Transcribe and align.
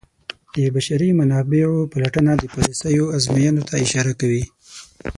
د 0.55 0.57
بشري 0.75 1.09
منابعو 1.19 1.89
پلټنه 1.91 2.33
د 2.37 2.43
پالیسیو 2.53 3.05
ازموینې 3.17 3.63
ته 3.69 3.75
اشاره 3.85 4.13
کوي. 4.21 4.43